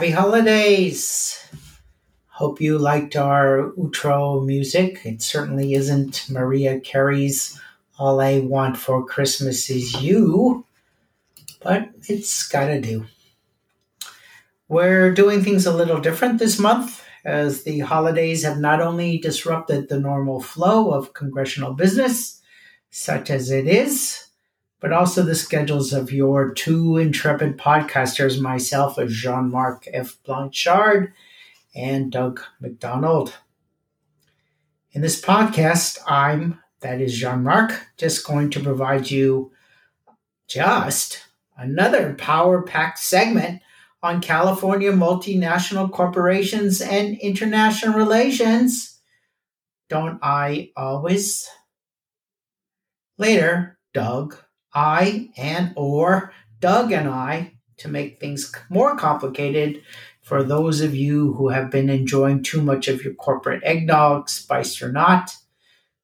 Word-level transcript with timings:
Happy 0.00 0.12
holidays! 0.12 1.38
Hope 2.28 2.58
you 2.58 2.78
liked 2.78 3.16
our 3.16 3.70
outro 3.72 4.42
music. 4.42 5.04
It 5.04 5.20
certainly 5.20 5.74
isn't 5.74 6.24
Mariah 6.30 6.80
Carey's 6.80 7.60
All 7.98 8.18
I 8.18 8.38
Want 8.38 8.78
for 8.78 9.04
Christmas 9.04 9.68
Is 9.68 10.00
You, 10.00 10.64
but 11.62 11.90
it's 12.08 12.48
gotta 12.48 12.80
do. 12.80 13.04
We're 14.68 15.12
doing 15.12 15.44
things 15.44 15.66
a 15.66 15.76
little 15.76 16.00
different 16.00 16.38
this 16.38 16.58
month 16.58 17.04
as 17.26 17.64
the 17.64 17.80
holidays 17.80 18.42
have 18.42 18.58
not 18.58 18.80
only 18.80 19.18
disrupted 19.18 19.90
the 19.90 20.00
normal 20.00 20.40
flow 20.40 20.92
of 20.92 21.12
congressional 21.12 21.74
business, 21.74 22.40
such 22.88 23.28
as 23.28 23.50
it 23.50 23.66
is, 23.66 24.29
but 24.80 24.92
also 24.92 25.22
the 25.22 25.34
schedules 25.34 25.92
of 25.92 26.10
your 26.10 26.52
two 26.52 26.96
intrepid 26.96 27.58
podcasters, 27.58 28.40
myself 28.40 28.98
as 28.98 29.12
Jean 29.12 29.50
Marc 29.50 29.86
F. 29.92 30.16
Blanchard 30.24 31.12
and 31.74 32.10
Doug 32.10 32.40
McDonald. 32.60 33.36
In 34.92 35.02
this 35.02 35.20
podcast, 35.20 35.98
I'm, 36.06 36.60
that 36.80 37.00
is 37.00 37.16
Jean 37.16 37.44
Marc, 37.44 37.86
just 37.98 38.26
going 38.26 38.50
to 38.50 38.60
provide 38.60 39.10
you 39.10 39.52
just 40.48 41.26
another 41.56 42.14
power 42.14 42.62
packed 42.62 42.98
segment 42.98 43.60
on 44.02 44.22
California 44.22 44.90
multinational 44.90 45.92
corporations 45.92 46.80
and 46.80 47.18
international 47.18 47.94
relations. 47.94 48.98
Don't 49.90 50.18
I 50.22 50.70
always? 50.74 51.48
Later, 53.18 53.78
Doug 53.92 54.36
I 54.74 55.30
and 55.36 55.72
or 55.76 56.32
Doug 56.60 56.92
and 56.92 57.08
I 57.08 57.54
to 57.78 57.88
make 57.88 58.20
things 58.20 58.52
more 58.68 58.96
complicated 58.96 59.82
for 60.22 60.42
those 60.42 60.80
of 60.80 60.94
you 60.94 61.32
who 61.34 61.48
have 61.48 61.70
been 61.70 61.88
enjoying 61.88 62.42
too 62.42 62.62
much 62.62 62.88
of 62.88 63.02
your 63.02 63.14
corporate 63.14 63.62
eggnog, 63.64 64.28
spiced 64.28 64.82
or 64.82 64.92
not. 64.92 65.34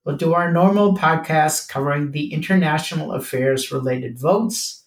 We'll 0.04 0.16
do 0.16 0.34
our 0.34 0.52
normal 0.52 0.96
podcast 0.96 1.68
covering 1.68 2.12
the 2.12 2.32
international 2.32 3.12
affairs 3.12 3.70
related 3.70 4.18
votes, 4.18 4.84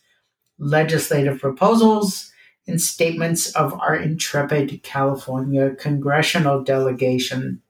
legislative 0.58 1.40
proposals, 1.40 2.32
and 2.68 2.82
statements 2.82 3.52
of 3.56 3.74
our 3.80 3.96
intrepid 3.96 4.82
California 4.84 5.76
congressional 5.76 6.64
delegation. 6.64 7.62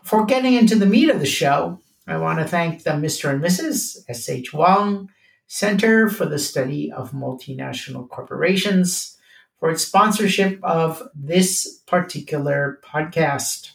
Before 0.00 0.24
getting 0.24 0.54
into 0.54 0.76
the 0.76 0.86
meat 0.86 1.10
of 1.10 1.20
the 1.20 1.26
show, 1.26 1.80
I 2.08 2.18
want 2.18 2.38
to 2.38 2.44
thank 2.44 2.84
the 2.84 2.90
Mr. 2.90 3.30
and 3.30 3.42
Mrs. 3.42 3.98
S.H. 4.08 4.52
Wang 4.52 5.08
Center 5.48 6.08
for 6.08 6.24
the 6.24 6.38
Study 6.38 6.92
of 6.92 7.10
Multinational 7.10 8.08
Corporations 8.08 9.16
for 9.58 9.70
its 9.70 9.84
sponsorship 9.84 10.60
of 10.62 11.02
this 11.14 11.80
particular 11.86 12.80
podcast. 12.84 13.72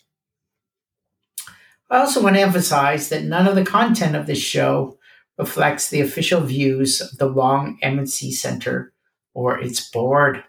I 1.90 1.98
also 1.98 2.24
want 2.24 2.36
to 2.36 2.42
emphasize 2.42 3.10
that 3.10 3.26
none 3.26 3.48
of 3.48 3.56
the 3.56 3.66
content 3.66 4.16
of 4.16 4.28
this 4.28 4.40
show 4.40 4.98
reflects 5.38 5.90
the 5.90 6.00
official 6.00 6.40
views 6.40 7.02
of 7.02 7.18
the 7.18 7.32
Wang 7.32 7.80
MNC 7.84 8.32
Center 8.32 8.94
or 9.34 9.60
its 9.60 9.90
board. 9.90 10.46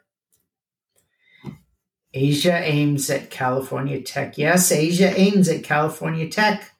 Asia 2.15 2.61
aims 2.63 3.11
at 3.11 3.31
California 3.31 4.01
Tech. 4.03 4.39
Yes, 4.39 4.71
Asia 4.71 5.19
aims 5.19 5.49
at 5.49 5.65
California 5.65 6.29
Tech 6.29 6.72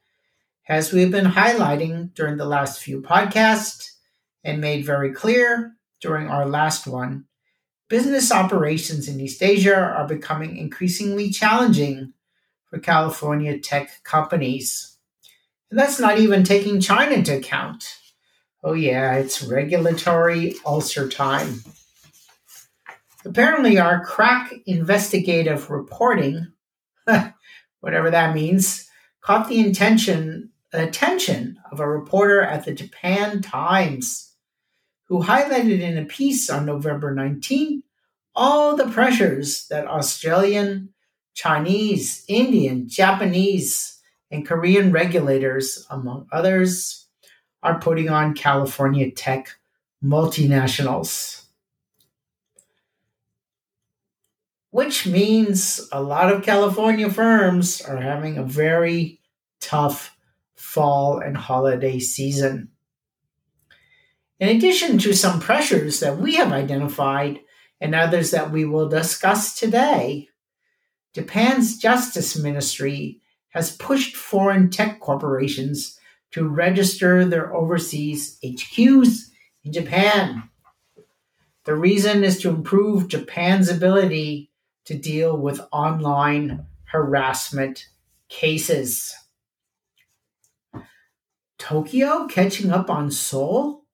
as 0.67 0.93
we've 0.93 1.11
been 1.11 1.25
highlighting 1.25 2.13
during 2.13 2.37
the 2.37 2.45
last 2.45 2.81
few 2.81 3.01
podcasts 3.01 3.91
and 4.43 4.61
made 4.61 4.85
very 4.85 5.11
clear 5.11 5.75
during 6.01 6.27
our 6.27 6.45
last 6.45 6.87
one, 6.87 7.25
business 7.89 8.31
operations 8.31 9.07
in 9.07 9.19
East 9.19 9.43
Asia 9.43 9.75
are 9.75 10.07
becoming 10.07 10.57
increasingly 10.57 11.29
challenging 11.29 12.13
for 12.69 12.79
California 12.79 13.59
tech 13.59 14.03
companies. 14.03 14.97
And 15.69 15.79
that's 15.79 15.99
not 15.99 16.17
even 16.17 16.43
taking 16.43 16.79
China 16.79 17.11
into 17.11 17.37
account. 17.37 17.97
Oh, 18.63 18.73
yeah, 18.73 19.15
it's 19.15 19.41
regulatory 19.43 20.55
ulcer 20.65 21.09
time. 21.09 21.61
Apparently, 23.25 23.77
our 23.77 24.03
crack 24.05 24.53
investigative 24.65 25.69
reporting, 25.69 26.53
whatever 27.81 28.09
that 28.11 28.33
means, 28.33 28.89
caught 29.21 29.49
the 29.49 29.59
intention 29.59 30.51
attention 30.81 31.59
of 31.71 31.79
a 31.79 31.87
reporter 31.87 32.41
at 32.41 32.65
the 32.65 32.73
Japan 32.73 33.41
Times, 33.41 34.33
who 35.07 35.21
highlighted 35.21 35.81
in 35.81 35.97
a 35.97 36.05
piece 36.05 36.49
on 36.49 36.65
November 36.65 37.13
19 37.13 37.83
all 38.35 38.75
the 38.75 38.87
pressures 38.87 39.67
that 39.67 39.87
Australian, 39.87 40.89
Chinese, 41.33 42.23
Indian, 42.27 42.87
Japanese, 42.87 43.99
and 44.31 44.47
Korean 44.47 44.91
regulators, 44.91 45.85
among 45.89 46.27
others, 46.31 47.07
are 47.61 47.79
putting 47.79 48.09
on 48.09 48.33
California 48.33 49.11
tech 49.11 49.55
multinationals. 50.03 51.45
Which 54.71 55.05
means 55.05 55.87
a 55.91 56.01
lot 56.01 56.33
of 56.33 56.43
California 56.43 57.09
firms 57.11 57.79
are 57.81 57.97
having 57.97 58.37
a 58.37 58.43
very 58.43 59.19
tough 59.59 60.12
fall 60.63 61.19
and 61.19 61.35
holiday 61.35 61.99
season. 61.99 62.69
In 64.39 64.47
addition 64.47 64.97
to 64.99 65.13
some 65.13 65.39
pressures 65.39 65.99
that 65.99 66.17
we 66.17 66.35
have 66.35 66.53
identified 66.53 67.41
and 67.79 67.93
others 67.93 68.31
that 68.31 68.49
we 68.49 68.65
will 68.65 68.87
discuss 68.87 69.59
today, 69.59 70.29
Japan's 71.13 71.77
Justice 71.77 72.37
Ministry 72.37 73.21
has 73.49 73.75
pushed 73.75 74.15
foreign 74.15 74.69
tech 74.69 74.99
corporations 74.99 75.99
to 76.31 76.47
register 76.47 77.25
their 77.25 77.53
overseas 77.53 78.39
HQs 78.43 79.29
in 79.63 79.73
Japan. 79.73 80.49
The 81.65 81.75
reason 81.75 82.23
is 82.23 82.41
to 82.41 82.49
improve 82.49 83.09
Japan's 83.09 83.69
ability 83.69 84.49
to 84.85 84.97
deal 84.97 85.37
with 85.37 85.61
online 85.71 86.65
harassment 86.85 87.89
cases. 88.29 89.13
Tokyo 91.63 92.27
catching 92.27 92.71
up 92.71 92.89
on 92.89 93.09
Seoul? 93.09 93.85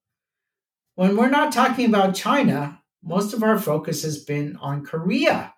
When 0.96 1.16
we're 1.16 1.30
not 1.30 1.54
talking 1.54 1.86
about 1.86 2.16
China, 2.16 2.82
most 3.04 3.32
of 3.32 3.44
our 3.44 3.60
focus 3.60 4.02
has 4.02 4.18
been 4.24 4.56
on 4.56 4.84
Korea, 4.84 5.54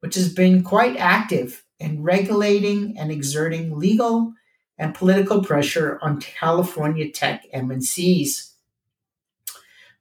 which 0.00 0.16
has 0.16 0.30
been 0.34 0.62
quite 0.62 0.98
active 0.98 1.64
in 1.78 2.02
regulating 2.02 2.98
and 2.98 3.10
exerting 3.10 3.78
legal 3.78 4.34
and 4.76 4.94
political 4.94 5.42
pressure 5.42 5.98
on 6.02 6.20
California 6.20 7.10
tech 7.10 7.46
MNCs. 7.54 8.52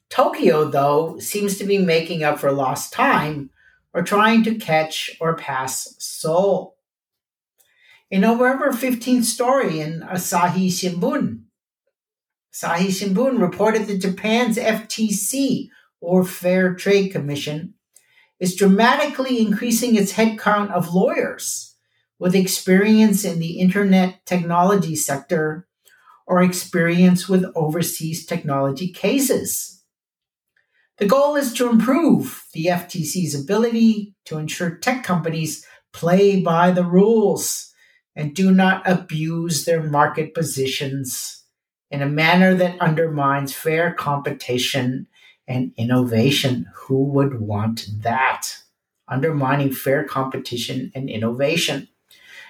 Tokyo, 0.09 0.69
though, 0.69 1.19
seems 1.19 1.57
to 1.57 1.63
be 1.63 1.77
making 1.77 2.21
up 2.21 2.39
for 2.39 2.51
lost 2.51 2.91
time 2.91 3.49
or 3.93 4.03
trying 4.03 4.43
to 4.43 4.55
catch 4.55 5.09
or 5.21 5.37
pass 5.37 5.95
Seoul. 5.99 6.75
In 8.11 8.21
November 8.21 8.71
15th 8.71 9.25
story 9.25 9.81
in 9.81 9.99
Asahi 9.99 10.69
Shimbun, 10.69 11.43
Asahi 12.51 12.87
Shimbun 12.87 13.39
reported 13.39 13.85
that 13.85 14.01
Japan's 14.01 14.57
FTC, 14.57 15.67
or 16.01 16.25
Fair 16.25 16.73
Trade 16.73 17.09
Commission, 17.09 17.75
is 18.39 18.55
dramatically 18.55 19.39
increasing 19.39 19.95
its 19.95 20.13
headcount 20.13 20.71
of 20.71 20.91
lawyers 20.91 21.75
with 22.17 22.33
experience 22.33 23.23
in 23.23 23.37
the 23.37 23.59
internet 23.59 24.25
technology 24.25 24.95
sector 24.95 25.67
or 26.25 26.41
experience 26.41 27.29
with 27.29 27.45
overseas 27.53 28.25
technology 28.25 28.91
cases. 28.91 29.83
The 30.97 31.05
goal 31.05 31.35
is 31.35 31.53
to 31.53 31.69
improve 31.69 32.43
the 32.53 32.65
FTC's 32.65 33.39
ability 33.39 34.15
to 34.25 34.39
ensure 34.39 34.77
tech 34.77 35.03
companies 35.03 35.63
play 35.93 36.41
by 36.41 36.71
the 36.71 36.83
rules 36.83 37.68
and 38.19 38.35
do 38.35 38.51
not 38.51 38.81
abuse 38.85 39.63
their 39.63 39.81
market 39.81 40.33
positions 40.33 41.45
in 41.89 42.01
a 42.01 42.05
manner 42.05 42.53
that 42.53 42.77
undermines 42.81 43.53
fair 43.53 43.93
competition 43.93 45.07
and 45.47 45.71
innovation. 45.77 46.69
Who 46.75 47.05
would 47.05 47.39
want 47.39 47.87
that? 48.01 48.57
Undermining 49.07 49.71
fair 49.71 50.03
competition 50.03 50.91
and 50.93 51.09
innovation. 51.09 51.87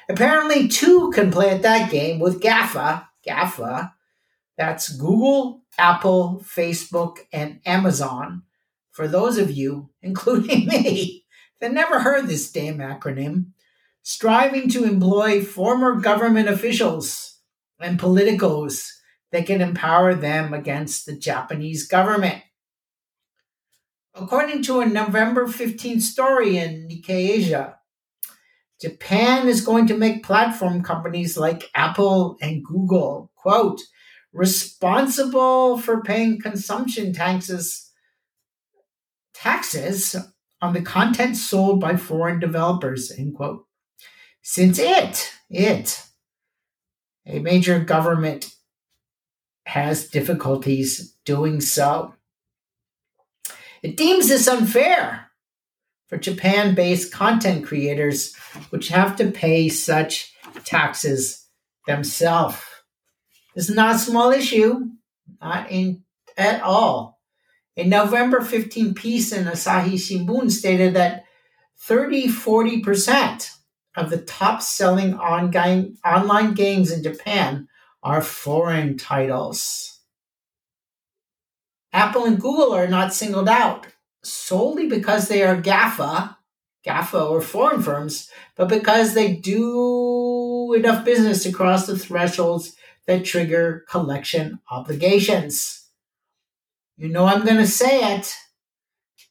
Apparently, 0.10 0.68
two 0.68 1.12
can 1.12 1.30
play 1.30 1.51
at 1.51 1.62
that 1.62 1.92
game 1.92 2.19
with 2.19 2.42
GAFA. 2.42 3.06
GAFA, 3.24 3.94
that's 4.57 4.89
Google, 4.89 5.62
Apple, 5.77 6.44
Facebook, 6.44 7.19
and 7.31 7.60
Amazon. 7.63 8.42
For 8.89 9.07
those 9.07 9.38
of 9.38 9.51
you, 9.51 9.92
including 10.01 10.66
me, 10.66 11.25
that 11.60 11.71
never 11.71 12.00
heard 12.00 12.25
this 12.25 12.51
damn 12.51 12.80
acronym, 12.80 13.51
striving 14.04 14.69
to 14.69 14.84
employ 14.84 15.44
former 15.44 15.96
government 15.96 16.50
officials 16.50 17.40
and 17.80 18.00
politicos 18.00 18.88
that 19.31 19.46
can 19.46 19.62
empower 19.62 20.16
them 20.16 20.54
against 20.54 21.06
the 21.06 21.16
Japanese 21.16 21.88
government. 21.88 22.42
According 24.16 24.63
to 24.63 24.81
a 24.81 24.86
November 24.86 25.48
15th 25.48 26.01
story 26.01 26.57
in 26.57 26.88
Nikkei 26.90 27.30
Asia, 27.30 27.78
Japan 28.81 29.48
is 29.48 29.66
going 29.66 29.88
to 29.88 29.98
make 29.98 30.24
platform 30.24 30.84
companies 30.84 31.38
like 31.38 31.69
Apple 31.75 32.38
and 32.42 32.63
Google, 32.63 33.31
quote, 33.36 33.81
responsible 34.34 35.78
for 35.78 36.02
paying 36.02 36.40
consumption 36.40 37.13
taxes 37.13 37.92
taxes 39.34 40.16
on 40.62 40.74
the 40.74 40.81
content 40.81 41.38
sold 41.38 41.80
by 41.80 41.95
foreign 41.95 42.40
developers, 42.40 43.12
end 43.12 43.36
quote. 43.36 43.66
Since 44.42 44.80
it, 44.80 45.32
it, 45.50 46.04
a 47.26 47.40
major 47.40 47.80
government 47.80 48.54
has 49.66 50.08
difficulties 50.08 51.16
doing 51.26 51.62
so. 51.62 52.16
It 53.84 53.96
deems 53.96 54.28
this 54.28 54.48
unfair 54.48 55.30
for 56.08 56.18
Japan 56.18 56.74
based 56.74 57.14
content 57.14 57.66
creators, 57.66 58.36
which 58.72 58.90
have 58.90 59.16
to 59.18 59.32
pay 59.32 59.70
such 59.70 60.34
taxes 60.66 61.46
themselves. 61.86 62.62
This 63.56 63.70
is 63.70 63.76
not 63.76 63.96
a 63.96 64.00
small 64.00 64.32
issue, 64.32 64.88
not 65.42 65.70
in 65.72 66.04
at 66.36 66.62
all. 66.62 67.20
A 67.78 67.84
November 67.84 68.42
15 68.42 68.94
piece 68.94 69.32
in 69.32 69.46
Asahi 69.46 69.94
Shimbun 69.94 70.50
stated 70.52 70.96
that 70.96 71.26
30 71.78 72.28
40% 72.28 73.52
of 73.96 74.10
the 74.10 74.22
top 74.22 74.62
selling 74.62 75.16
online 75.16 76.54
games 76.54 76.92
in 76.92 77.04
Japan 77.04 77.68
are 78.04 78.22
foreign 78.22 78.98
titles. 78.98 80.00
Apple 81.92 82.26
and 82.26 82.40
Google 82.40 82.74
are 82.74 82.88
not 82.88 83.14
singled 83.14 83.50
out 83.50 83.88
solely 84.24 84.88
because 84.88 85.28
they 85.28 85.44
are 85.44 85.62
GAFA, 85.62 86.36
GAFA 86.86 87.30
or 87.30 87.42
foreign 87.42 87.82
firms, 87.82 88.30
but 88.56 88.70
because 88.70 89.14
they 89.14 89.36
do 89.36 90.74
enough 90.74 91.04
business 91.04 91.44
to 91.44 91.52
cross 91.52 91.88
the 91.88 91.98
thresholds 91.98 92.76
that 93.08 93.26
trigger 93.26 93.86
collection 93.90 94.60
obligations. 94.70 95.88
You 96.98 97.10
know 97.10 97.26
I'm 97.26 97.46
going 97.46 97.58
to 97.58 97.68
say 97.68 98.16
it. 98.18 98.36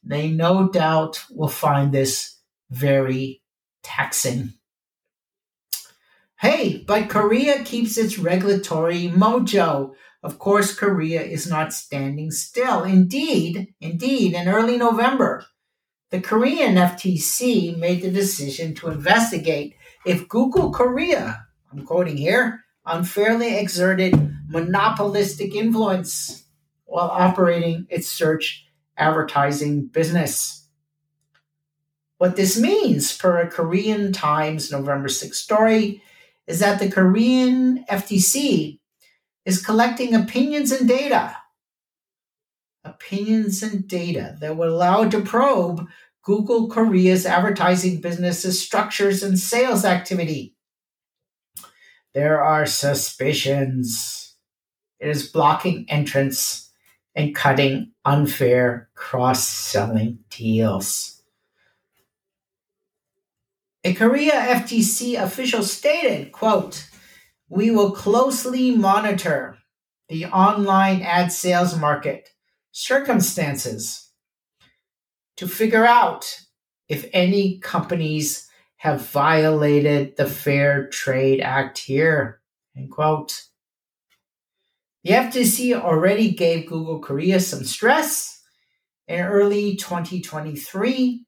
They 0.03 0.29
no 0.29 0.69
doubt 0.69 1.23
will 1.29 1.47
find 1.47 1.91
this 1.91 2.37
very 2.69 3.38
taxing. 3.83 4.53
Hey, 6.39 6.83
but 6.87 7.09
Korea 7.09 7.63
keeps 7.63 7.97
its 7.97 8.17
regulatory 8.17 9.09
mojo. 9.09 9.93
Of 10.23 10.39
course, 10.39 10.73
Korea 10.73 11.21
is 11.21 11.49
not 11.49 11.73
standing 11.73 12.31
still. 12.31 12.83
Indeed, 12.83 13.73
indeed, 13.81 14.33
in 14.33 14.47
early 14.47 14.77
November, 14.77 15.45
the 16.11 16.21
Korean 16.21 16.75
FTC 16.75 17.77
made 17.77 18.01
the 18.01 18.09
decision 18.09 18.73
to 18.75 18.89
investigate 18.89 19.75
if 20.05 20.27
Google 20.27 20.71
Korea, 20.71 21.45
I'm 21.71 21.85
quoting 21.85 22.17
here, 22.17 22.63
unfairly 22.85 23.57
exerted 23.57 24.13
monopolistic 24.47 25.53
influence 25.53 26.45
while 26.85 27.09
operating 27.09 27.85
its 27.89 28.07
search 28.07 28.65
advertising 28.97 29.87
business. 29.87 30.58
What 32.19 32.35
this 32.35 32.59
means, 32.59 33.15
per 33.15 33.39
a 33.39 33.49
Korean 33.49 34.11
Times 34.11 34.71
November 34.71 35.07
6 35.07 35.37
story, 35.37 36.03
is 36.47 36.59
that 36.59 36.79
the 36.79 36.91
Korean 36.91 37.85
FTC 37.89 38.77
is 39.45 39.65
collecting 39.65 40.13
opinions 40.13 40.73
and 40.73 40.85
data. 40.85 41.37
Opinions 42.83 43.63
and 43.63 43.87
data 43.87 44.35
that 44.41 44.57
would 44.57 44.67
allow 44.67 45.03
it 45.03 45.11
to 45.11 45.21
probe 45.21 45.87
Google 46.21 46.67
Korea's 46.67 47.25
advertising 47.25 48.01
business's 48.01 48.61
structures 48.61 49.23
and 49.23 49.39
sales 49.39 49.85
activity. 49.85 50.55
There 52.13 52.43
are 52.43 52.65
suspicions 52.65 54.35
it 54.99 55.07
is 55.07 55.29
blocking 55.29 55.85
entrance 55.87 56.69
and 57.15 57.33
cutting 57.33 57.91
unfair 58.03 58.89
cross 58.93 59.47
selling 59.47 60.19
deals. 60.29 61.18
A 63.85 63.93
Korea 63.93 64.33
FTC 64.33 65.21
official 65.21 65.63
stated, 65.63 66.33
quote, 66.33 66.85
we 67.47 67.71
will 67.71 67.91
closely 67.91 68.75
monitor 68.75 69.57
the 70.09 70.25
online 70.25 71.01
ad 71.01 71.31
sales 71.31 71.79
market 71.79 72.27
circumstances 72.71 74.11
to 75.37 75.47
figure 75.47 75.85
out 75.85 76.41
if 76.89 77.09
any 77.13 77.59
companies 77.59 78.49
have 78.77 79.01
violated 79.01 80.17
the 80.17 80.25
Fair 80.25 80.89
Trade 80.89 81.39
Act 81.39 81.77
here. 81.77 82.41
End 82.75 82.91
quote. 82.91 83.43
The 85.05 85.11
FTC 85.11 85.73
already 85.73 86.31
gave 86.31 86.67
Google 86.67 86.99
Korea 86.99 87.39
some 87.39 87.63
stress 87.63 88.41
in 89.07 89.21
early 89.21 89.77
2023 89.77 91.25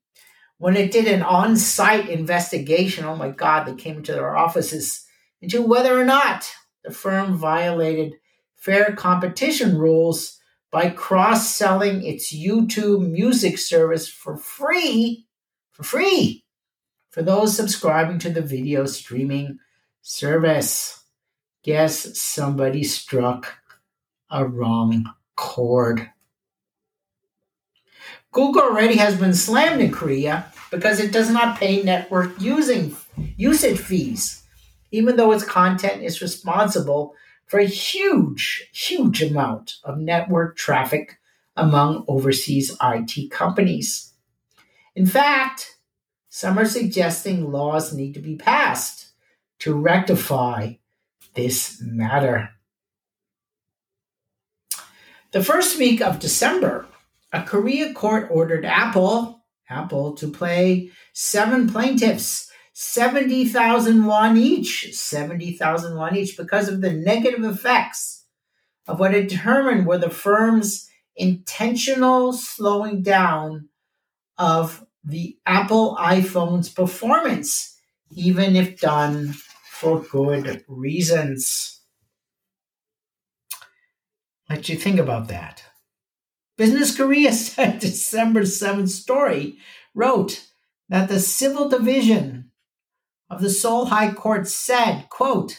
when 0.62 0.78
it 0.78 0.92
did 0.92 1.08
an 1.08 1.24
on 1.24 1.58
site 1.58 2.08
investigation, 2.08 3.04
oh 3.04 3.16
my 3.16 3.32
God, 3.32 3.64
they 3.64 3.74
came 3.74 3.98
into 3.98 4.12
their 4.12 4.38
offices 4.38 5.08
into 5.42 5.60
whether 5.60 6.00
or 6.00 6.06
not 6.06 6.48
the 6.84 6.92
firm 6.92 7.36
violated 7.36 8.14
fair 8.58 8.94
competition 8.94 9.76
rules 9.76 10.38
by 10.70 10.92
cross 10.92 11.50
selling 11.50 12.06
its 12.06 12.32
YouTube 12.32 13.10
music 13.10 13.58
service 13.58 14.08
for 14.08 14.38
free, 14.38 15.26
for 15.72 15.82
free, 15.82 16.46
for 17.10 17.24
those 17.24 17.56
subscribing 17.56 18.20
to 18.20 18.30
the 18.30 18.44
video 18.44 18.86
streaming 18.86 19.58
service. 20.04 21.04
Guess 21.64 22.22
somebody 22.22 22.84
struck 22.84 23.56
a 24.30 24.46
wrong 24.46 25.06
chord. 25.36 26.12
Google 28.32 28.62
already 28.62 28.96
has 28.96 29.20
been 29.20 29.34
slammed 29.34 29.82
in 29.82 29.92
Korea 29.92 30.51
because 30.72 31.00
it 31.00 31.12
does 31.12 31.30
not 31.30 31.60
pay 31.60 31.84
network 31.84 32.40
using 32.42 32.96
usage 33.38 33.78
fees, 33.78 34.44
even 34.92 35.18
though 35.18 35.32
its 35.32 35.44
content 35.44 36.02
is 36.02 36.22
responsible 36.22 37.14
for 37.46 37.60
a 37.60 37.66
huge, 37.66 38.68
huge 38.74 39.22
amount 39.22 39.76
of 39.84 39.98
network 39.98 40.56
traffic 40.56 41.20
among 41.58 42.06
overseas 42.08 42.76
IT 42.82 43.30
companies. 43.30 44.14
In 44.96 45.06
fact, 45.06 45.78
some 46.30 46.58
are 46.58 46.66
suggesting 46.66 47.52
laws 47.52 47.94
need 47.94 48.14
to 48.14 48.22
be 48.22 48.38
passed 48.38 49.12
to 49.60 49.74
rectify 49.74 50.74
this 51.36 51.82
matter. 51.82 52.50
The 55.32 55.44
first 55.44 55.78
week 55.78 56.02
of 56.02 56.20
December, 56.20 56.88
a 57.34 57.44
Korea 57.44 57.94
court 57.94 58.30
ordered 58.32 58.66
Apple 58.66 59.41
Apple 59.72 60.14
to 60.16 60.28
play 60.28 60.92
seven 61.14 61.70
plaintiffs, 61.70 62.52
70,000 62.74 64.06
won 64.06 64.38
each, 64.38 64.94
70,000 64.94 65.96
won 65.96 66.16
each, 66.16 66.38
because 66.38 66.68
of 66.68 66.82
the 66.82 66.94
negative 66.94 67.44
effects 67.44 68.26
of 68.88 69.00
what 69.00 69.14
it 69.14 69.30
determined 69.30 69.88
were 69.88 69.98
the 69.98 70.10
firm's 70.10 70.90
intentional 71.16 72.34
slowing 72.34 73.02
down 73.02 73.70
of 74.38 74.86
the 75.04 75.38
Apple 75.46 75.96
iPhone's 76.00 76.70
performance, 76.70 77.78
even 78.12 78.56
if 78.56 78.80
done 78.80 79.34
for 79.70 80.00
good 80.00 80.64
reasons. 80.68 81.80
Let 84.50 84.68
you 84.70 84.76
think 84.76 85.00
about 85.00 85.28
that. 85.30 85.64
Business 86.62 86.96
Korea 86.96 87.34
said 87.34 87.80
December 87.80 88.42
7th 88.42 88.90
story 88.90 89.58
wrote 89.96 90.46
that 90.90 91.10
the 91.10 91.20
civil 91.20 91.68
division 91.68 92.52
of 93.32 93.42
the 93.42 93.50
Seoul 93.50 93.86
High 93.86 94.14
Court 94.14 94.48
said, 94.48 95.08
quote, 95.10 95.58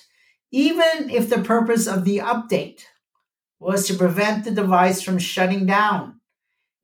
even 0.53 1.11
if 1.11 1.29
the 1.29 1.43
purpose 1.43 1.89
of 1.89 2.05
the 2.05 2.19
update 2.19 2.85
was 3.59 3.89
to 3.89 3.95
prevent 3.95 4.45
the 4.45 4.53
device 4.53 5.03
from 5.03 5.19
shutting 5.19 5.67
down, 5.67 6.21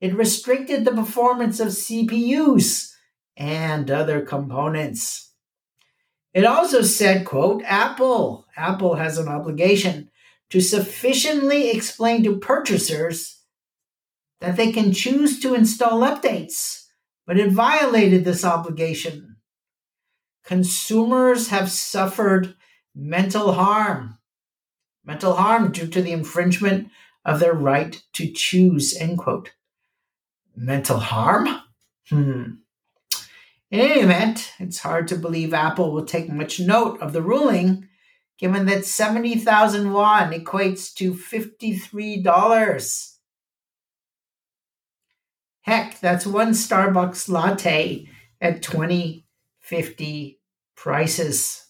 it 0.01 0.17
restricted 0.17 0.85
the 0.85 0.91
performance 0.91 1.61
of 1.61 1.69
CPUs 1.69 2.91
and 3.37 3.89
other 3.89 4.23
components. 4.23 5.33
It 6.35 6.45
also 6.45 6.83
said, 6.83 7.25
quote, 7.25 7.63
Apple, 7.65 8.49
Apple 8.57 8.97
has 8.97 9.17
an 9.17 9.29
obligation 9.29 10.11
to 10.51 10.61
sufficiently 10.61 11.71
explain 11.71 12.25
to 12.25 12.41
purchasers 12.41 13.38
that 14.41 14.57
they 14.57 14.73
can 14.73 14.93
choose 14.93 15.39
to 15.41 15.55
install 15.55 16.01
updates, 16.01 16.87
but 17.27 17.39
it 17.39 17.53
violated 17.53 18.25
this 18.25 18.45
obligation. 18.45 19.37
Consumers 20.45 21.49
have 21.49 21.71
suffered 21.71 22.55
mental 22.95 23.53
harm, 23.53 24.19
mental 25.05 25.35
harm 25.35 25.73
due 25.73 25.89
to 25.89 26.01
the 26.01 26.13
infringement 26.13 26.89
of 27.25 27.41
their 27.41 27.55
right 27.55 28.03
to 28.15 28.33
choose, 28.33 28.97
end 28.97 29.19
quote. 29.19 29.53
mental 30.57 30.99
harm? 30.99 31.49
Hmm. 32.09 32.45
In 33.71 33.81
any 33.81 34.01
event, 34.01 34.53
it's 34.59 34.79
hard 34.79 35.09
to 35.09 35.17
believe 35.17 35.53
Apple 35.53 35.93
will 35.93 36.07
take 36.07 36.31
much 36.31 36.59
note 36.59 36.99
of 37.03 37.13
the 37.13 37.21
ruling, 37.21 37.87
given 38.39 38.65
that 38.67 38.87
70,000 38.87 39.93
won 39.93 40.33
equates 40.33 40.95
to 40.95 41.13
$53. 41.13 43.18
Heck, 45.69 46.01
that's 46.01 46.27
one 46.27 46.53
Starbucks 46.53 47.29
latte 47.29 48.09
at 48.41 48.63
2050 48.63 50.41
prices. 50.75 51.67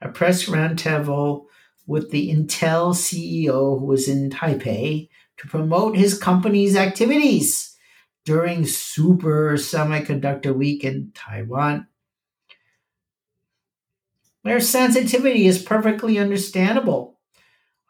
a 0.00 0.08
press 0.08 0.46
roundtable 0.46 1.46
with 1.86 2.10
the 2.10 2.30
Intel 2.30 2.94
CEO 2.94 3.78
who 3.78 3.84
was 3.84 4.08
in 4.08 4.30
Taipei 4.30 5.08
to 5.38 5.48
promote 5.48 5.96
his 5.96 6.18
company's 6.18 6.76
activities 6.76 7.76
during 8.24 8.64
Super 8.64 9.54
Semiconductor 9.54 10.54
Week 10.54 10.84
in 10.84 11.10
Taiwan. 11.14 11.88
Their 14.44 14.60
sensitivity 14.60 15.46
is 15.46 15.62
perfectly 15.62 16.18
understandable. 16.18 17.18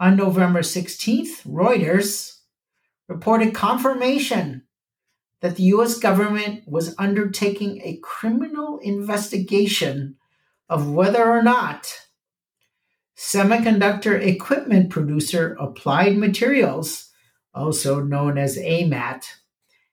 On 0.01 0.17
November 0.17 0.61
16th, 0.61 1.47
Reuters 1.47 2.39
reported 3.09 3.55
confirmation 3.55 4.58
that 5.41 5.57
the 5.57 5.65
US 5.65 5.99
government 5.99 6.67
was 6.67 6.95
undertaking 6.99 7.81
a 7.83 7.99
criminal 8.03 8.79
investigation 8.79 10.17
of 10.69 10.91
whether 10.91 11.25
or 11.25 11.43
not 11.43 12.09
semiconductor 13.17 14.21
equipment 14.21 14.91
producer 14.91 15.57
Applied 15.59 16.17
Materials, 16.17 17.11
also 17.55 18.01
known 18.01 18.39
as 18.39 18.57
AMAT, 18.57 19.27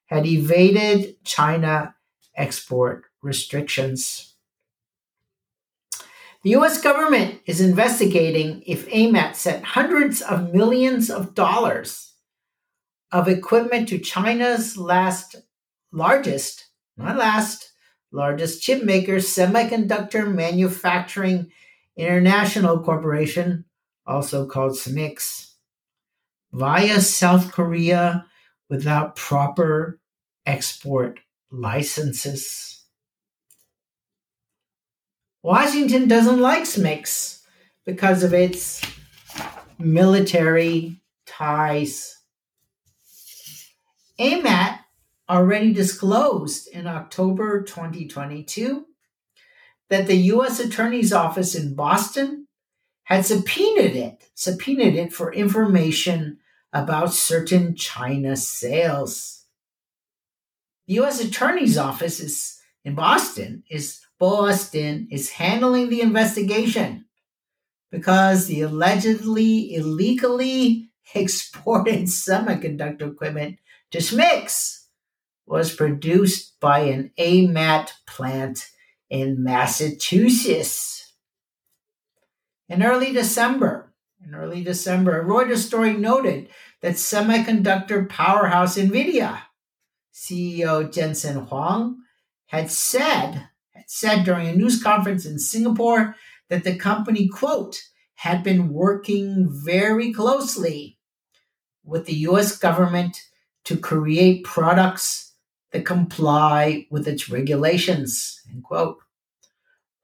had 0.08 0.26
evaded 0.26 1.24
China 1.24 1.96
export 2.36 3.06
restrictions. 3.22 4.36
The 6.44 6.52
US 6.52 6.80
government 6.82 7.42
is 7.48 7.60
investigating 7.62 8.62
if 8.68 8.88
AMAT 8.90 9.36
sent 9.36 9.66
hundreds 9.66 10.22
of 10.22 10.54
millions 10.54 11.10
of 11.10 11.34
dollars 11.34 12.15
of 13.16 13.30
equipment 13.30 13.88
to 13.88 13.98
China's 13.98 14.76
last 14.76 15.38
largest, 15.94 16.66
not 16.98 17.16
last, 17.16 17.72
largest 18.12 18.62
chip 18.62 18.84
maker, 18.84 19.16
Semiconductor 19.16 20.30
Manufacturing 20.30 21.50
International 21.96 22.78
Corporation, 22.78 23.64
also 24.06 24.46
called 24.46 24.74
SMICS, 24.74 25.54
via 26.52 27.00
South 27.00 27.54
Korea 27.54 28.26
without 28.68 29.16
proper 29.16 30.02
export 30.46 31.22
licenses. 31.50 32.84
Washington 35.42 36.10
doesn't 36.10 36.42
like 36.42 36.64
SMICS 36.64 37.44
because 37.86 38.24
of 38.24 38.34
its 38.34 38.82
military 39.80 41.02
ties. 41.26 42.15
AMAT 44.20 44.80
already 45.30 45.74
disclosed 45.74 46.68
in 46.68 46.88
October 46.88 47.64
2022 47.64 48.86
that 49.90 50.08
the 50.08 50.16
U.S. 50.16 50.60
Attorney's 50.60 51.14
Office 51.14 51.56
in 51.56 51.76
Boston 51.76 52.48
had 53.04 53.26
subpoenaed 53.26 53.96
it, 53.96 54.30
subpoenaed 54.34 54.96
it 54.96 55.14
for 55.14 55.34
information 55.34 56.40
about 56.74 57.14
certain 57.14 57.76
China 57.76 58.36
sales. 58.36 59.46
The 60.88 60.96
U.S. 60.96 61.24
Attorney's 61.24 61.78
Office 61.78 62.20
is 62.20 62.60
in 62.84 62.96
Boston 62.96 63.64
is 63.70 64.02
Boston 64.20 65.08
is 65.12 65.32
handling 65.32 65.90
the 65.90 66.02
investigation 66.02 67.06
because 67.92 68.48
the 68.48 68.62
allegedly 68.62 69.74
illegally 69.76 70.90
exported 71.16 72.04
semiconductor 72.04 73.12
equipment 73.12 73.58
SMICS 74.00 74.88
was 75.46 75.76
produced 75.76 76.60
by 76.60 76.80
an 76.80 77.12
AMAT 77.18 77.92
plant 78.08 78.68
in 79.10 79.44
Massachusetts. 79.44 81.14
In 82.68 82.84
early 82.84 83.14
December, 83.14 83.94
in 84.26 84.34
early 84.34 84.64
December, 84.64 85.22
a 85.22 85.26
Reuters 85.26 85.58
story 85.58 85.94
noted 85.94 86.50
that 86.82 86.94
semiconductor 86.94 88.10
powerhouse 88.10 88.78
Nvidia 88.78 89.42
CEO 90.14 90.92
Jensen 90.92 91.46
Huang 91.46 91.98
had 92.48 92.72
said 92.72 93.50
had 93.74 93.90
said 93.90 94.24
during 94.24 94.48
a 94.48 94.56
news 94.56 94.82
conference 94.82 95.26
in 95.26 95.38
Singapore 95.38 96.16
that 96.50 96.64
the 96.64 96.76
company 96.76 97.28
quote 97.28 97.82
had 98.16 98.44
been 98.44 98.70
working 98.70 99.48
very 99.50 100.14
closely 100.14 100.98
with 101.84 102.06
the 102.06 102.16
US 102.30 102.58
government 102.58 103.22
to 103.66 103.78
create 103.78 104.44
products 104.44 105.34
that 105.72 105.86
comply 105.86 106.88
with 106.90 107.08
its 107.08 107.30
regulations. 107.30 108.42
End 108.50 108.64
quote. 108.64 109.00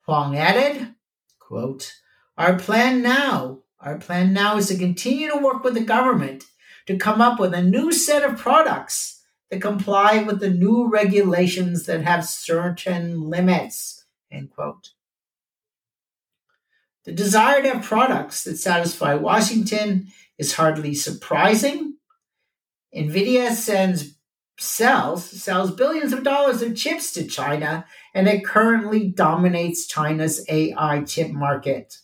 Huang 0.05 0.37
added, 0.37 0.95
quote, 1.39 1.93
Our 2.37 2.57
plan 2.57 3.01
now, 3.01 3.59
our 3.79 3.97
plan 3.97 4.33
now 4.33 4.57
is 4.57 4.67
to 4.67 4.77
continue 4.77 5.31
to 5.31 5.37
work 5.37 5.63
with 5.63 5.75
the 5.75 5.81
government 5.81 6.43
to 6.87 6.97
come 6.97 7.21
up 7.21 7.39
with 7.39 7.53
a 7.53 7.63
new 7.63 7.91
set 7.91 8.23
of 8.23 8.37
products 8.37 9.21
that 9.49 9.61
comply 9.61 10.23
with 10.23 10.39
the 10.39 10.49
new 10.49 10.89
regulations 10.89 11.85
that 11.85 12.03
have 12.03 12.25
certain 12.25 13.29
limits. 13.29 14.05
End 14.31 14.49
quote. 14.49 14.91
The 17.03 17.11
desire 17.11 17.61
to 17.61 17.73
have 17.73 17.83
products 17.83 18.43
that 18.43 18.57
satisfy 18.57 19.15
Washington 19.15 20.07
is 20.37 20.55
hardly 20.55 20.93
surprising. 20.93 21.95
NVIDIA 22.95 23.51
sends 23.51 24.15
sells 24.59 25.25
sells 25.25 25.71
billions 25.71 26.13
of 26.13 26.23
dollars 26.23 26.61
of 26.61 26.75
chips 26.75 27.11
to 27.13 27.25
China 27.25 27.83
and 28.13 28.27
it 28.27 28.45
currently 28.45 29.07
dominates 29.07 29.87
China's 29.87 30.45
AI 30.49 31.01
chip 31.03 31.31
market. 31.31 31.97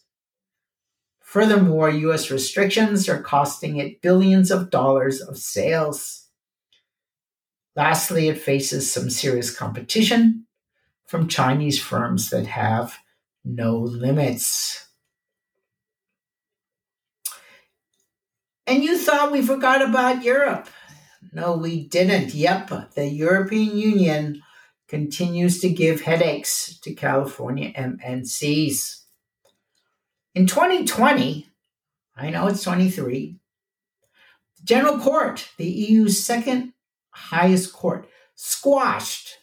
Furthermore, 1.19 1.89
US 1.89 2.31
restrictions 2.31 3.07
are 3.09 3.21
costing 3.21 3.77
it 3.77 4.01
billions 4.01 4.49
of 4.49 4.69
dollars 4.69 5.21
of 5.21 5.37
sales. 5.37 6.29
Lastly, 7.75 8.29
it 8.29 8.39
faces 8.39 8.91
some 8.91 9.09
serious 9.09 9.55
competition 9.55 10.47
from 11.05 11.27
Chinese 11.27 11.79
firms 11.79 12.29
that 12.31 12.47
have 12.47 12.97
no 13.45 13.77
limits. 13.77 14.86
And 18.67 18.83
you 18.83 18.97
thought 18.97 19.31
we 19.31 19.41
forgot 19.41 19.81
about 19.81 20.23
Europe. 20.23 20.67
No, 21.31 21.55
we 21.55 21.87
didn't. 21.87 22.33
Yep, 22.33 22.93
the 22.95 23.07
European 23.07 23.77
Union 23.77 24.43
continues 24.87 25.59
to 25.61 25.69
give 25.69 26.01
headaches 26.01 26.77
to 26.81 26.93
California 26.93 27.71
MNCs. 27.73 29.03
In 30.35 30.45
2020, 30.45 31.49
I 32.15 32.29
know 32.29 32.47
it's 32.47 32.63
23, 32.63 33.39
the 34.57 34.63
General 34.63 34.99
Court, 34.99 35.49
the 35.57 35.65
EU's 35.65 36.23
second 36.23 36.73
highest 37.11 37.73
court, 37.73 38.07
squashed 38.35 39.37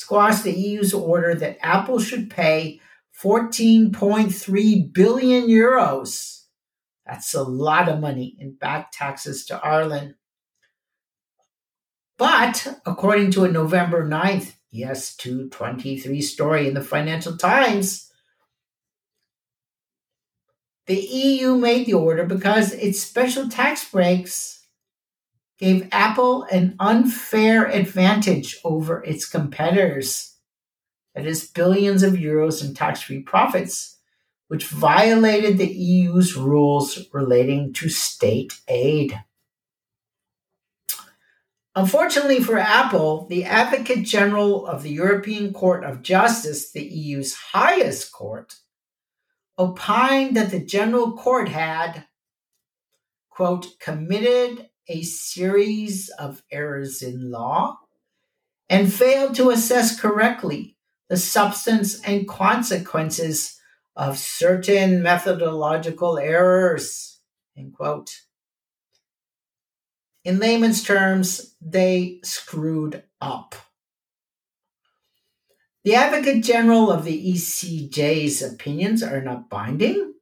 squashed 0.00 0.44
the 0.44 0.58
EU's 0.58 0.94
order 0.94 1.34
that 1.34 1.58
Apple 1.60 2.00
should 2.00 2.30
pay 2.30 2.80
14.3 3.22 4.92
billion 4.94 5.46
euros. 5.46 6.39
That's 7.10 7.34
a 7.34 7.42
lot 7.42 7.88
of 7.88 7.98
money 7.98 8.36
in 8.38 8.52
back 8.52 8.92
taxes 8.92 9.44
to 9.46 9.56
Ireland. 9.56 10.14
But 12.16 12.80
according 12.86 13.32
to 13.32 13.42
a 13.42 13.50
November 13.50 14.06
9th, 14.06 14.54
yes, 14.70 15.16
223 15.16 16.22
story 16.22 16.68
in 16.68 16.74
the 16.74 16.80
Financial 16.80 17.36
Times, 17.36 18.12
the 20.86 21.00
EU 21.00 21.56
made 21.56 21.86
the 21.86 21.94
order 21.94 22.24
because 22.24 22.74
its 22.74 23.00
special 23.00 23.48
tax 23.48 23.90
breaks 23.90 24.64
gave 25.58 25.88
Apple 25.90 26.44
an 26.44 26.76
unfair 26.78 27.66
advantage 27.66 28.56
over 28.62 29.02
its 29.02 29.28
competitors. 29.28 30.36
That 31.16 31.26
is, 31.26 31.48
billions 31.48 32.04
of 32.04 32.12
euros 32.12 32.64
in 32.64 32.72
tax 32.72 33.02
free 33.02 33.20
profits, 33.20 33.99
which 34.50 34.66
violated 34.66 35.58
the 35.58 35.72
EU's 35.72 36.36
rules 36.36 37.06
relating 37.12 37.72
to 37.72 37.88
state 37.88 38.60
aid. 38.66 39.22
Unfortunately 41.76 42.42
for 42.42 42.58
Apple, 42.58 43.28
the 43.28 43.44
Advocate 43.44 44.04
General 44.04 44.66
of 44.66 44.82
the 44.82 44.90
European 44.90 45.52
Court 45.52 45.84
of 45.84 46.02
Justice, 46.02 46.72
the 46.72 46.82
EU's 46.82 47.32
highest 47.32 48.10
court, 48.10 48.56
opined 49.56 50.36
that 50.36 50.50
the 50.50 50.58
General 50.58 51.12
Court 51.12 51.48
had, 51.48 52.06
quote, 53.28 53.78
committed 53.78 54.68
a 54.88 55.02
series 55.02 56.08
of 56.18 56.42
errors 56.50 57.02
in 57.02 57.30
law 57.30 57.78
and 58.68 58.92
failed 58.92 59.36
to 59.36 59.50
assess 59.50 60.00
correctly 60.00 60.76
the 61.08 61.16
substance 61.16 62.02
and 62.02 62.26
consequences 62.26 63.59
of 64.00 64.16
certain 64.16 65.02
methodological 65.02 66.18
errors, 66.18 67.20
end 67.54 67.74
quote. 67.74 68.22
In 70.24 70.38
layman's 70.38 70.82
terms, 70.82 71.54
they 71.60 72.20
screwed 72.24 73.02
up. 73.20 73.54
The 75.84 75.96
Advocate 75.96 76.42
General 76.42 76.90
of 76.90 77.04
the 77.04 77.32
ECJ's 77.32 78.40
opinions 78.40 79.02
are 79.02 79.20
not 79.20 79.50
binding, 79.50 80.14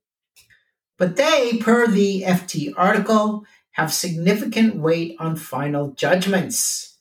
but 0.97 1.15
they, 1.15 1.59
per 1.59 1.87
the 1.87 2.25
FT 2.27 2.73
article, 2.77 3.45
have 3.73 3.93
significant 3.93 4.75
weight 4.75 5.15
on 5.21 5.37
final 5.37 5.93
judgments. 5.93 6.97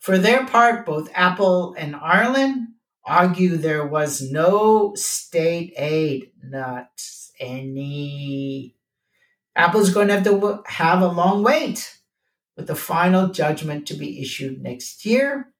For 0.00 0.18
their 0.18 0.44
part, 0.44 0.84
both 0.84 1.08
Apple 1.14 1.72
and 1.78 1.94
Ireland 1.94 2.66
argue 3.06 3.56
there 3.56 3.86
was 3.86 4.20
no 4.20 4.94
state 4.96 5.72
aid, 5.76 6.32
not 6.42 6.88
any. 7.38 8.74
Apple's 9.54 9.90
going 9.90 10.08
to 10.08 10.14
have 10.14 10.24
to 10.24 10.62
have 10.66 11.00
a 11.00 11.08
long 11.08 11.42
wait 11.42 11.98
with 12.56 12.66
the 12.66 12.74
final 12.74 13.28
judgment 13.28 13.86
to 13.86 13.94
be 13.94 14.20
issued 14.20 14.62
next 14.62 15.06
year. 15.06 15.52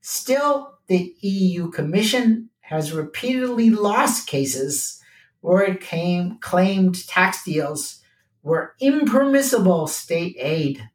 Still, 0.00 0.78
the 0.86 1.14
EU 1.20 1.70
Commission 1.70 2.50
has 2.60 2.92
repeatedly 2.92 3.70
lost 3.70 4.26
cases 4.26 5.00
where 5.40 5.62
it 5.62 5.80
came, 5.80 6.38
claimed 6.38 7.06
tax 7.06 7.44
deals 7.44 8.00
were 8.42 8.74
impermissible 8.80 9.86
state 9.86 10.36
aid. 10.38 10.88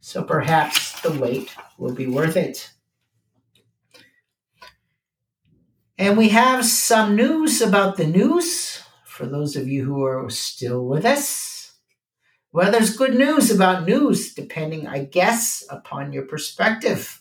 So 0.00 0.22
perhaps 0.22 1.00
the 1.02 1.12
wait 1.12 1.54
will 1.78 1.94
be 1.94 2.06
worth 2.06 2.36
it. 2.36 2.70
And 6.00 6.16
we 6.16 6.30
have 6.30 6.64
some 6.64 7.14
news 7.14 7.60
about 7.60 7.98
the 7.98 8.06
news 8.06 8.82
for 9.04 9.26
those 9.26 9.54
of 9.54 9.68
you 9.68 9.84
who 9.84 10.02
are 10.02 10.30
still 10.30 10.86
with 10.86 11.04
us. 11.04 11.74
Well, 12.52 12.72
there's 12.72 12.96
good 12.96 13.14
news 13.14 13.50
about 13.50 13.86
news, 13.86 14.32
depending, 14.32 14.86
I 14.86 15.04
guess, 15.04 15.62
upon 15.68 16.14
your 16.14 16.22
perspective. 16.22 17.20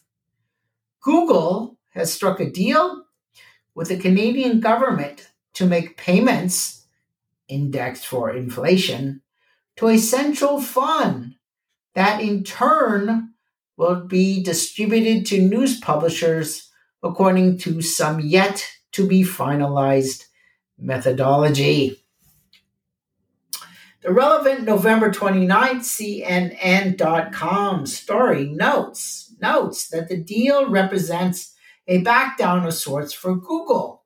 Google 1.02 1.78
has 1.90 2.14
struck 2.14 2.40
a 2.40 2.50
deal 2.50 3.04
with 3.76 3.90
the 3.90 3.98
Canadian 3.98 4.62
government 4.62 5.30
to 5.56 5.66
make 5.66 5.98
payments 5.98 6.88
indexed 7.50 8.06
for 8.06 8.34
inflation 8.34 9.24
to 9.76 9.90
a 9.90 9.98
central 9.98 10.62
fund 10.62 11.36
that 11.96 12.22
in 12.22 12.46
turn 12.46 13.34
will 13.76 14.08
be 14.08 14.42
distributed 14.42 15.26
to 15.26 15.42
news 15.42 15.82
publishers 15.82 16.69
according 17.04 17.58
to 17.60 17.82
some 17.82 18.20
yet 18.20 18.66
to 18.92 19.08
be 19.08 19.24
finalized 19.24 20.26
methodology. 20.78 22.04
The 24.02 24.14
relevant 24.14 24.64
November 24.64 25.12
29th 25.12 25.84
CNN.com 26.62 27.86
story 27.86 28.46
notes, 28.46 29.36
notes 29.42 29.90
that 29.90 30.08
the 30.08 30.16
deal 30.18 30.70
represents 30.70 31.54
a 31.88 32.02
backdown 32.04 32.66
of 32.66 32.74
sorts 32.74 33.12
for 33.12 33.36
Google, 33.36 34.04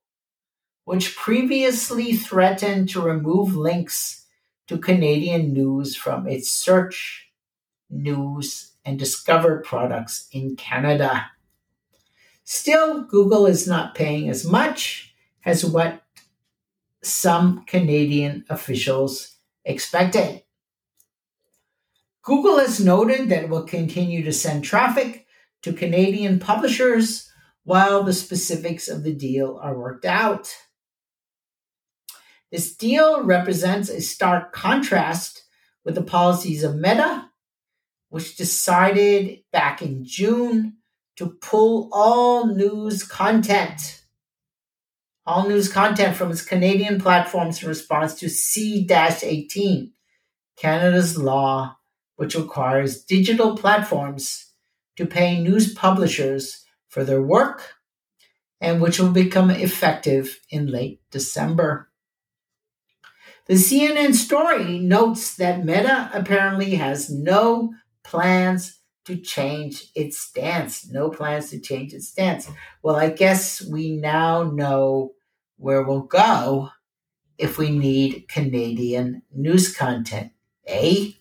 which 0.86 1.16
previously 1.16 2.16
threatened 2.16 2.90
to 2.90 3.02
remove 3.02 3.56
links 3.56 4.26
to 4.68 4.78
Canadian 4.80 5.54
news 5.54 5.96
from 5.96 6.28
its 6.28 6.50
search, 6.50 7.30
news, 7.90 8.72
and 8.86 8.98
discover 8.98 9.62
products 9.62 10.28
in 10.32 10.56
Canada. 10.56 11.28
Still, 12.44 13.04
Google 13.04 13.46
is 13.46 13.68
not 13.68 13.96
paying 13.96 14.30
as 14.30 14.46
much 14.46 15.14
as 15.46 15.66
what 15.66 16.04
some 17.02 17.66
Canadian 17.66 18.46
officials 18.50 19.38
expected. 19.66 20.44
Google 22.22 22.60
has 22.60 22.80
noted 22.80 23.30
that 23.30 23.44
it 23.44 23.50
will 23.50 23.64
continue 23.64 24.24
to 24.24 24.32
send 24.32 24.64
traffic 24.64 25.26
to 25.62 25.74
Canadian 25.74 26.40
publishers 26.40 27.30
while 27.64 28.04
the 28.04 28.14
specifics 28.14 28.88
of 28.88 29.04
the 29.04 29.14
deal 29.14 29.60
are 29.62 29.78
worked 29.78 30.06
out. 30.06 30.54
This 32.52 32.76
deal 32.76 33.24
represents 33.24 33.90
a 33.90 34.00
stark 34.00 34.54
contrast 34.54 35.44
with 35.84 35.96
the 35.96 36.04
policies 36.04 36.64
of 36.64 36.76
Meta, 36.76 37.30
which 38.10 38.38
decided 38.38 39.40
back 39.52 39.82
in 39.82 40.06
June 40.06 40.78
to 41.18 41.30
pull 41.42 41.90
all 41.92 42.48
news 42.48 43.04
content 43.04 44.04
all 45.26 45.48
news 45.48 45.72
content 45.72 46.16
from 46.16 46.32
its 46.32 46.44
Canadian 46.44 47.00
platforms 47.00 47.62
in 47.62 47.70
response 47.70 48.16
to 48.16 48.30
C 48.30 48.86
18, 48.90 49.92
Canada's 50.58 51.18
law 51.18 51.78
which 52.16 52.36
requires 52.36 53.04
digital 53.04 53.58
platforms 53.58 54.52
to 54.98 55.06
pay 55.06 55.42
news 55.42 55.74
publishers 55.74 56.64
for 56.88 57.04
their 57.04 57.22
work 57.22 57.74
and 58.62 58.82
which 58.82 59.00
will 59.00 59.12
become 59.12 59.50
effective 59.50 60.40
in 60.50 60.68
late 60.68 61.02
December. 61.10 61.90
The 63.48 63.56
CNN 63.56 64.14
story 64.14 64.80
notes 64.80 65.36
that 65.36 65.66
Meta 65.66 66.10
apparently 66.14 66.76
has 66.76 67.10
no 67.10 67.74
plans 68.04 68.80
to 69.06 69.18
change 69.18 69.92
its 69.96 70.18
stance. 70.18 70.90
No 70.90 71.10
plans 71.10 71.50
to 71.50 71.60
change 71.60 71.94
its 71.94 72.10
stance. 72.10 72.50
Well, 72.82 72.96
I 72.96 73.10
guess 73.10 73.62
we 73.62 73.92
now 73.92 74.44
know 74.44 75.14
where 75.58 75.84
we'll 75.84 76.02
go 76.02 76.70
if 77.38 77.58
we 77.58 77.70
need 77.70 78.28
Canadian 78.28 79.24
news 79.34 79.76
content, 79.76 80.32
eh? 80.66 81.12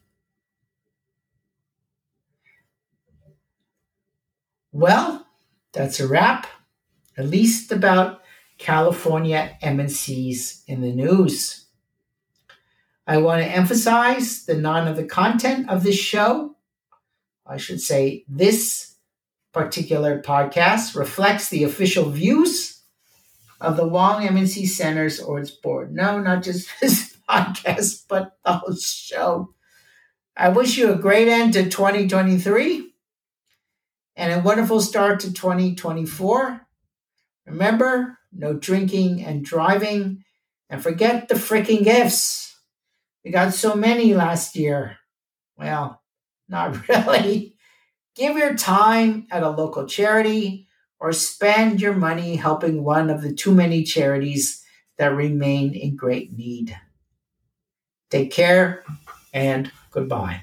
Well, 4.70 5.26
that's 5.72 6.00
a 6.00 6.08
wrap, 6.08 6.46
at 7.16 7.26
least 7.26 7.72
about 7.72 8.22
California 8.58 9.56
MNCs 9.62 10.62
in 10.66 10.80
the 10.80 10.92
news. 10.92 11.66
I 13.06 13.18
want 13.18 13.42
to 13.42 13.48
emphasize 13.48 14.44
that 14.46 14.58
none 14.58 14.86
of 14.86 14.96
the 14.96 15.04
content 15.04 15.68
of 15.68 15.82
this 15.82 15.98
show 15.98 16.56
I 17.46 17.56
should 17.56 17.80
say, 17.80 18.24
this 18.28 18.96
particular 19.52 20.22
podcast 20.22 20.96
reflects 20.96 21.48
the 21.48 21.64
official 21.64 22.08
views 22.10 22.80
of 23.60 23.76
the 23.76 23.86
Wang 23.86 24.26
MNC 24.26 24.66
Centers 24.66 25.20
or 25.20 25.38
its 25.38 25.50
board. 25.50 25.94
No, 25.94 26.18
not 26.18 26.42
just 26.42 26.68
this 26.80 27.16
podcast, 27.28 28.04
but 28.08 28.36
the 28.44 28.52
whole 28.54 28.74
show. 28.74 29.54
I 30.36 30.48
wish 30.48 30.76
you 30.76 30.92
a 30.92 30.96
great 30.96 31.28
end 31.28 31.52
to 31.54 31.68
2023 31.68 32.92
and 34.16 34.32
a 34.32 34.42
wonderful 34.42 34.80
start 34.80 35.20
to 35.20 35.32
2024. 35.32 36.66
Remember, 37.46 38.18
no 38.32 38.54
drinking 38.54 39.24
and 39.24 39.44
driving, 39.44 40.24
and 40.70 40.82
forget 40.82 41.28
the 41.28 41.34
freaking 41.34 41.84
gifts. 41.84 42.56
We 43.24 43.30
got 43.30 43.54
so 43.54 43.74
many 43.74 44.14
last 44.14 44.56
year. 44.56 44.96
Well, 45.56 46.01
not 46.48 46.88
really. 46.88 47.56
Give 48.14 48.36
your 48.36 48.54
time 48.54 49.26
at 49.30 49.42
a 49.42 49.50
local 49.50 49.86
charity 49.86 50.68
or 51.00 51.12
spend 51.12 51.80
your 51.80 51.94
money 51.94 52.36
helping 52.36 52.84
one 52.84 53.10
of 53.10 53.22
the 53.22 53.32
too 53.32 53.54
many 53.54 53.84
charities 53.84 54.62
that 54.98 55.14
remain 55.14 55.74
in 55.74 55.96
great 55.96 56.36
need. 56.36 56.76
Take 58.10 58.30
care 58.30 58.84
and 59.32 59.72
goodbye. 59.90 60.42